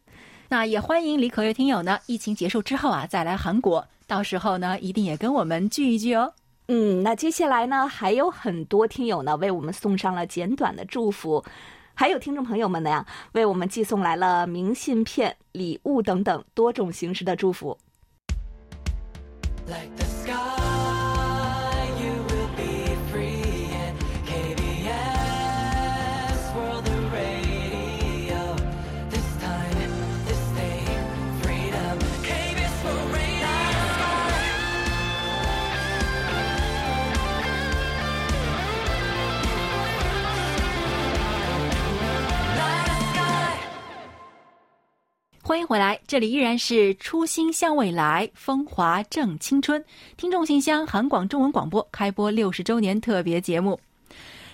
[0.49, 6.33] 那也欢迎李可月听友呢，疫情结束之后啊，再来韩国，到时候呢，一定也跟我们聚一聚哦。
[6.67, 11.41] 嗯，那接下来呢，还有很多听友呢，为我们送上了简短的祝福，
[11.93, 17.77] 还有听众朋友们呢呀，为我们寄送来了明信片、礼物等等多种形式的祝福。
[45.51, 49.83] 欢迎回来，这里依然是初心向未来，风华正青春。
[50.15, 53.77] 听众信箱，韩广中文广播开播六十周年特别节目。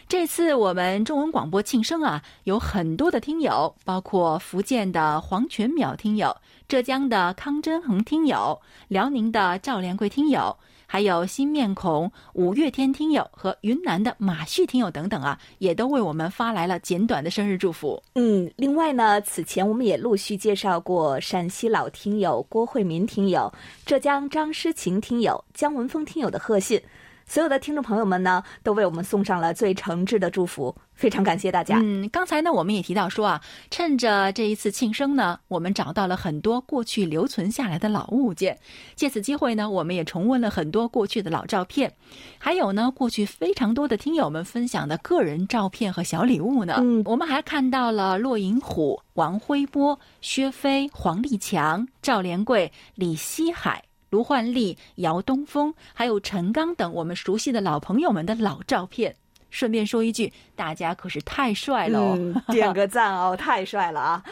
[0.10, 6.36] 这次我们中文广播庆生啊，有很多的听友，包括福建的黄全淼听友、
[6.68, 10.58] 浙江的康真恒听友、辽宁的赵连贵听友。
[10.90, 18.02] 还有新面孔、五月天听友和云南的马旭听友等等啊，也都为我们发来了简短的生日祝福。
[18.16, 23.54] 嗯，另外呢，此前我们也陆续介绍过陕西老听友郭慧民听友、
[23.86, 26.82] 浙江张诗晴听友、姜文峰听友的贺信。
[27.28, 31.78] 所有的听众朋友们呢，都为我们送上了最诚挚的祝福，非常感谢大家。
[31.84, 38.58] 嗯，刚才呢，我们也提到说啊，趁着这一次庆生呢，我们找到了很多过去留存下来的老物件，
[38.96, 41.94] 借此机会呢，我们也重温了很多过去的老照片，
[42.38, 46.76] 还有呢，过去非常多的听友们分享的个人照片和小礼物呢。
[46.80, 53.84] 嗯，我们还看到了骆银虎、王辉波、薛飞、黄立强、赵连贵、李希海。
[54.10, 59.16] 卢焕丽、姚东风，还有陈刚等我们熟悉的老朋友们的老照片。
[59.50, 62.44] 顺便说一句，大家可是太帅了哦！
[62.50, 64.24] 点个赞哦， 太帅了啊！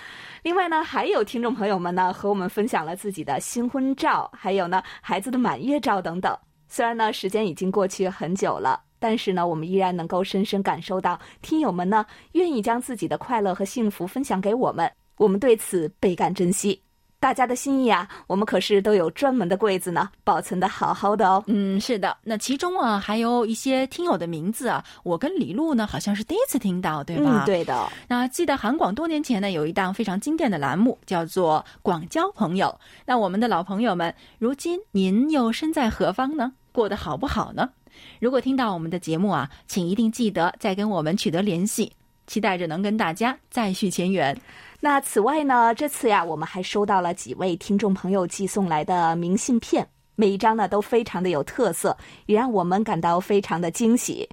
[0.43, 6.37] 另外呢，还有听众朋友们呢和我们分享了自己的新婚照，还有呢孩子的满月照等等。
[6.67, 16.81] 虽然呢时间已经过去很久了，但是呢我们依然能够深深感受到听友们呢愿意将自己的快乐和幸福分享给我们，我们对此倍感珍惜。
[17.19, 21.43] 大家的心意啊，我们可是都有专门的柜子呢，保存的好好的哦。
[21.47, 27.43] 嗯，是的，那其中啊还有一些听友的名字啊，我跟李璐呢好像是第一次听到，对吧？
[27.43, 27.91] 嗯，对的。
[28.07, 32.67] 那记得韩广多年前呢有一档非常经典的栏目叫做《广交朋友》，
[33.05, 36.53] 那我们的老朋友们，如今您又身在何方呢？
[36.71, 37.69] 过得好不好呢？
[38.19, 41.93] 如果听到我们的节目啊，请一定记得再跟我们取得联系，
[42.27, 44.37] 期待着能跟大家再续前缘。
[44.85, 54.29] 那此外呢，这次呀，我们还收到了几位听众朋友寄送来的明信片，每一张呢都非常的有特色，也让我们感到非常的惊喜。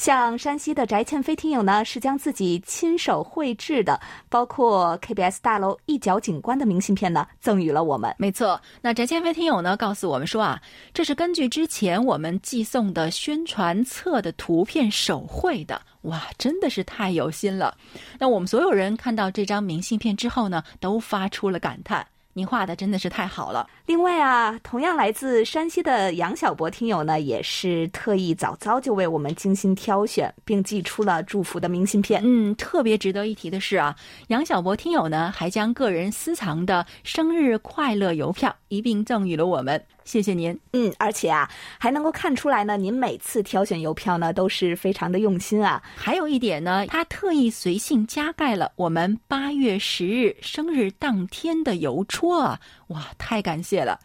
[0.00, 8.14] 像山西的翟倩飞听友呢，是将自己亲手绘制的，包括 KBS 大楼一角景观的明信片呢，赠予了我们。
[8.16, 10.58] 没错，那翟倩飞听友呢，告诉我们说啊，
[10.94, 17.76] 这是根据之前我们寄送的宣传册的图片手绘的，哇，真的是太有心了。
[18.18, 22.06] 那我们所有人看到这张明信片之后呢，都发出了感叹。
[22.32, 23.68] 您画的真的是太好了。
[23.86, 32.22] 另外啊，同样来自山西的杨小博听友呢，也是特意早早就为我们精心挑选，并寄出了祝福的明信片。
[32.24, 33.94] 嗯，特别值得一提的是啊，
[34.28, 39.84] 杨小博听友呢，还将个人私藏的生日快乐邮票一并赠予了我们。
[40.04, 41.48] 谢谢您，嗯，而且啊，
[41.78, 45.82] 还能够看出来呢，您每次挑选邮票呢，都是非常的用心啊。
[45.96, 54.00] 还有一点呢，他特意随信加盖了我们八月十日生日当天的邮戳啊，哇，太感谢了。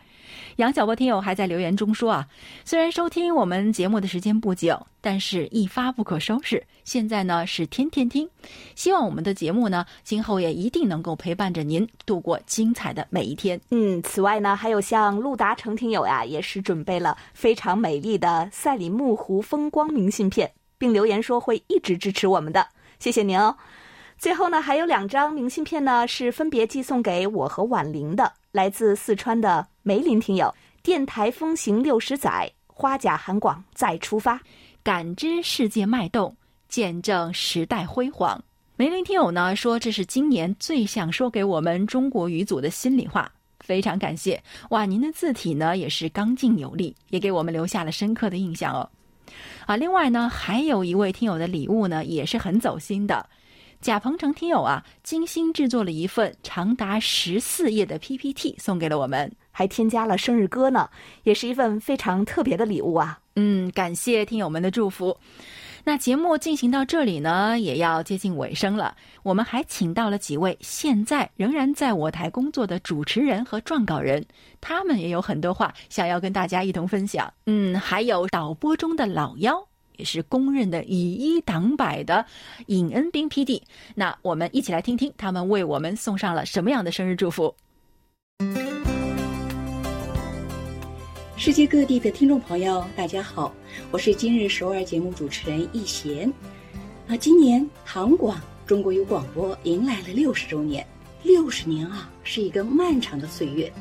[0.58, 2.28] 杨小波听友还在留言中说啊，
[2.64, 6.64] 虽然收听我们节目的时间不久，但是一发不可收拾。
[6.86, 8.30] 现在呢是天天听，
[8.74, 13.60] 希望我们的节目呢今后也一定能够陪伴着您度过精彩的每一天。
[13.72, 22.66] 嗯，此外呢，还有像陆达成听友呀，也是准备了非常美丽的赛里木湖风光明信片，并留言说会一直支持我们的，
[22.98, 23.58] 谢谢您哦。
[24.18, 30.50] 最后呢，还有两张明信片呢，是分别寄送给我和婉玲的，来自四川的梅林听友。
[30.82, 34.40] 电台风行六十载，花甲寒广再出发，
[34.82, 36.34] 感知世界脉动，
[36.70, 38.42] 见证时代辉煌。
[38.78, 43.30] 梅林听友呢说，这是今年最想说给我们中国语组的心里话，
[43.60, 44.42] 非常感谢。
[44.70, 48.90] 哇，您的字体呢也是刚劲有力，也给我们留下了深刻的印象哦。
[49.66, 53.28] 啊，另外呢，还有一位听友的礼物呢，也是很走心的。
[53.82, 60.90] 贾鹏程听友啊，精心制作了一份长达十四页的 PPT 送给了我们，还添加了生日歌呢，
[61.24, 63.20] 也是一份非常特别的礼物啊。
[63.36, 65.16] 嗯，感谢听友们的祝福。
[65.88, 68.96] 那节目进行到这里呢，也要接近尾声了。
[69.22, 74.26] 我们还请到了几位现在仍然在我台工作的主持人和撰稿人，
[74.60, 77.32] 他们也有很多话想要跟大家一同分享。
[77.46, 79.68] 嗯，还有导播中的老幺。
[79.98, 82.26] 也是公认的以一挡百的
[82.68, 83.62] 尹恩斌 PD，
[83.96, 87.56] 那我们一起来听听他们为我们送上了什么样的生日祝福。
[91.38, 93.54] 世界各地的听众朋友，大家好，
[93.92, 96.32] 我是今日首尔节目主持人易贤。
[97.08, 100.86] 啊，今年韩广中国有广播迎来了六十周年，
[101.24, 103.72] 六十年啊，是一个漫长的岁月。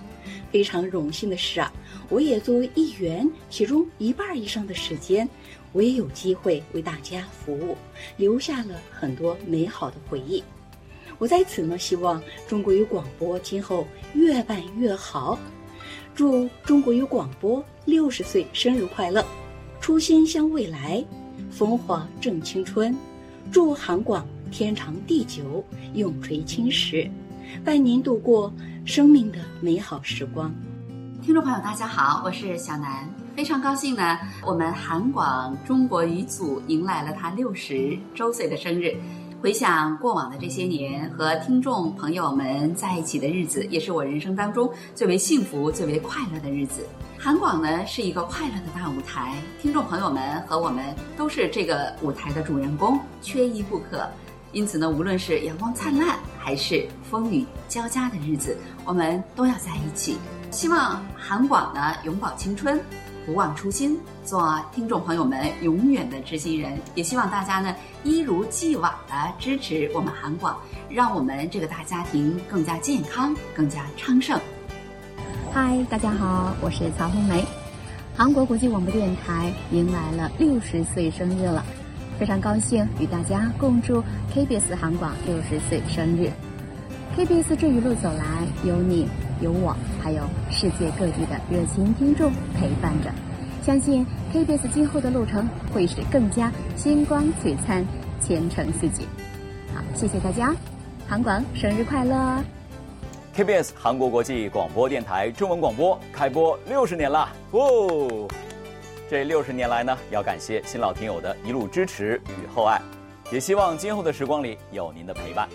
[0.50, 1.72] 非常荣幸的是啊，
[2.08, 5.28] 我也作为一员，其中一半以上的时间。
[5.72, 7.76] 我也有机会为大家服务，
[8.16, 10.40] 留下了很多美好的回忆。
[11.18, 13.84] 我在此呢，希望中国有广播今后
[14.14, 15.36] 越办越好。
[16.14, 19.24] 祝中国有广播六十岁生日快乐！
[19.80, 21.04] 初心向未来，
[21.50, 22.96] 风华正青春。
[23.50, 27.10] 祝韩广天长地久，永垂青史，
[27.64, 28.52] 伴您度过
[28.84, 30.54] 生命的美好时光。
[31.24, 38.94] 听众朋友，大家好，我是小南，非常高兴呢，我们韩广中国语组迎来了他六十周岁的生日。
[39.40, 46.86] 回想过往的这些年和听众朋友们在一起的日子，也是我人生当中最为幸福、最为快乐的日子。
[47.18, 54.06] 韩广呢是一个快乐的大舞台，听众朋友们和我们都是这个舞台的主人公，缺一不可。
[54.52, 60.18] 因此呢，无论是阳光灿烂还是风雨交加的日子，我们都要在一起。
[60.54, 62.80] 希望韩广呢永葆青春。
[63.26, 66.78] 不忘初心，做听众朋友们永远的知心人。
[66.94, 67.74] 也希望大家呢
[68.04, 70.56] 一如既往的支持我们韩广，
[70.88, 74.38] 让我们这个大家庭更加健康、更加昌盛。
[75.52, 77.44] 嗨，大家好，我是曹红梅。
[78.16, 81.64] 韩国国际广播电台迎来了六十岁生日了，
[82.16, 84.00] 非常高兴与大家共祝
[84.32, 86.30] KBS 韩广六十岁生日。
[87.16, 89.08] KBS 这一路走来，有你。
[89.40, 93.10] 有我，还有世界各地的热心听众陪伴着，
[93.62, 97.84] 相信 KBS 今后的路程会是更加星光璀璨、
[98.20, 99.06] 前程似锦。
[99.74, 100.54] 好，谢谢大家，
[101.08, 102.42] 韩广生日快乐
[103.36, 108.28] ！KBS 韩国国际广播电台中文广播开播六十年了，哦！
[109.10, 112.80] 这六十年来呢，要感谢新老听友的一路支持与厚爱，
[113.32, 115.48] 也希望今后的时光里有您的陪伴。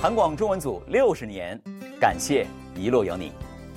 [0.00, 1.58] 韩广中文组六十年，
[1.98, 2.46] 感谢。
[2.78, 3.32] 一路有你，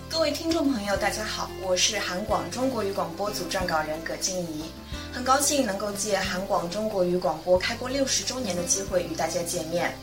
[0.09, 4.65] 各位听众朋友，大家好，我是韩广中国语广播组撰稿人葛静怡，
[5.11, 9.95] 很高兴能够借韩广中国语广播开播六十周年的机会与大家见面。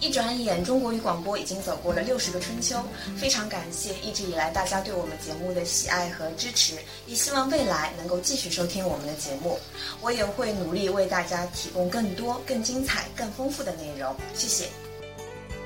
[0.00, 2.82] 一转眼，中国语广播已经走过了六十个春秋，
[3.16, 6.74] 非常感谢一直以来大家对我们节目的喜爱和支持，
[7.06, 9.58] 也希望未来能够继续收听我们的节目，
[10.00, 14.12] 我也会努力为大家提供更多、更精彩、更丰富的内容。
[14.34, 14.68] 谢谢。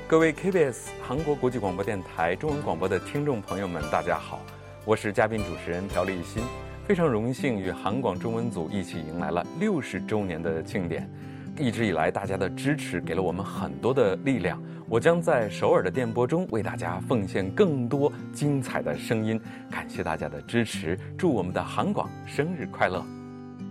[0.07, 4.39] 各位 KBS 韩国国际广播电台中文广播的听众朋友们，大家好，
[4.85, 6.43] 我是嘉宾主持人朴立新，
[6.87, 11.09] 非常荣幸与韩广中文组一起迎来了六十周年的庆典。
[11.57, 14.61] 一直以来，大家的支持给了我们很多的力量。
[14.87, 19.41] 我将在首尔的电波中为大家奉献更多精彩的声音，
[19.71, 23.03] 感谢大家的支持，祝我们的韩广生日快乐！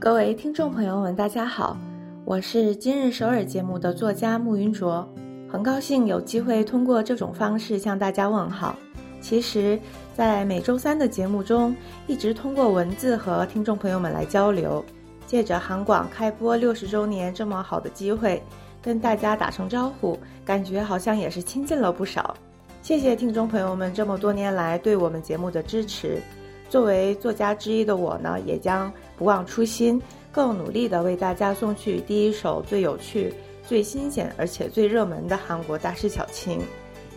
[0.01, 1.79] 各位听众朋友们，大家好，
[2.25, 5.09] 我是今日首尔节目的作家穆云卓。
[5.55, 8.75] 很高兴有机会通过这种方式向大家问好。
[9.21, 9.79] 其实，
[10.13, 11.73] 在每周三的节目中，
[12.09, 14.85] 一直通过文字和听众朋友们来交流。
[15.29, 18.43] 借着韩广开播六十周年这么好的机会，
[18.83, 22.37] 跟大家打声招呼，感觉好像也是亲近了不少。
[22.83, 26.21] 谢谢听众朋友们这么多年来对我们节目的支持。
[26.69, 30.03] 作为作家之一的我呢，也将不忘初心，
[30.33, 33.33] 更努力地为大家送去第一首最有趣。
[33.67, 36.61] 最新鲜而且最热门的韩国大师小青，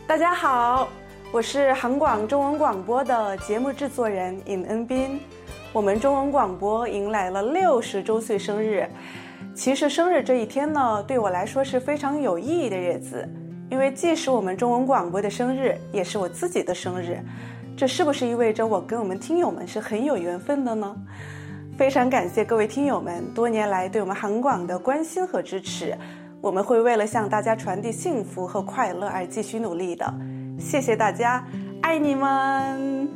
[0.08, 0.88] 大家好，
[1.30, 5.20] 我是韩广中文广播的节目制作人尹恩斌。
[5.74, 8.88] 我们中文广播迎来了六十周岁生日。
[9.54, 13.28] 其实生日这一天呢，对我来说是非常有意义的日子，
[13.70, 17.20] 因为既是我们中文广播的生日，也是我自己的生日。
[17.76, 20.96] 这是不是意味着我跟我们听友们是很有缘分的呢？
[21.78, 25.96] 非常感谢各位听友们多年来对我们韩广的关心和支持。
[26.42, 30.14] 我们会为了向大家传递幸福和快乐而继续努力的，
[30.60, 31.46] 谢谢大家，
[31.82, 33.10] 爱你们。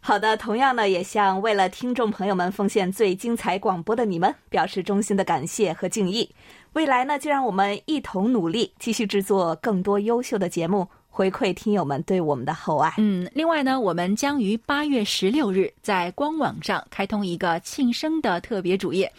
[0.00, 6.30] 好的，同样呢，也向为了听众朋友们奉献最精彩广播的你们表示衷心的感谢和敬意。
[6.74, 10.86] 未来呢，就让我们一同努力，继续制作更多优秀的节目。
[11.16, 12.92] 回馈听友们对我们的厚爱。
[12.98, 19.12] 嗯，另外呢，我们将于八月十六日在官网上开通一个庆生的特别主页，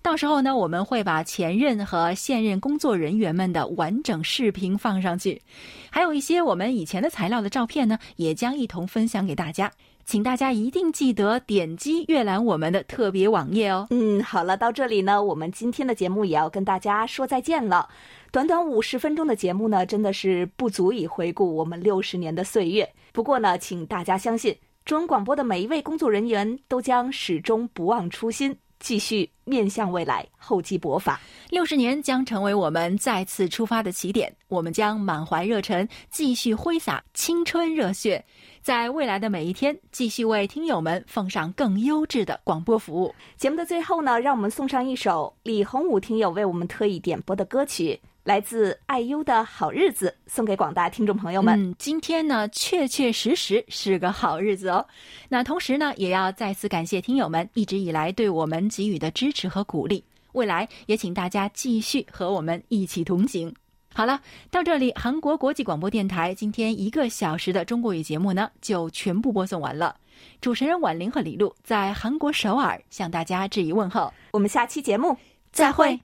[0.00, 5.42] 到时候呢，我们会把前任和现任工作人员们的完整视频放上去，
[5.90, 9.70] 还有一些我们以前的材料的照片呢，也将一同分享给大家。
[10.04, 13.86] 请大家一定记得点击阅览我们的特别网页哦。
[13.90, 17.88] 嗯，好了，到这里呢，我们今天的节目也要跟大家说再见了。
[18.30, 22.92] 短短五十分钟的节目呢，真的是不足以回顾我们六十年的岁月。
[23.12, 28.56] 不过呢，请大家相信，中文广播的每一位工作人员都将始终不忘初心。
[28.82, 31.18] 继续面向未来，厚积薄发。
[31.50, 38.22] 六十年将成为我们再次出发的起点，我们将满怀热忱，继续挥洒青春热血，
[38.60, 43.14] 在未来的每一天，继续为听友们奉上更优质的广播服务。
[43.36, 51.60] 节目的最后呢，让我们送上一首李洪武听友为我们特意点播的歌曲《来自爱优的好日子，送给广大听众朋友们。
[51.60, 54.86] 嗯，今天呢，确确实实是个好日子哦。
[55.28, 60.04] 那同时呢，也要再次感谢听友们一直以来对我们给予的支持和鼓励。
[60.32, 63.52] 未来也请大家继续和我们一起同行。
[63.92, 64.20] 好了，
[64.50, 69.96] 到这里，韩国国际广播电台今天一个小时的中国语节目呢，就全部播送完了。
[70.40, 74.14] 主持人婉玲和李璐在韩国首尔向大家致以问候。
[74.30, 75.16] 我们下期节目
[75.50, 76.00] 再会。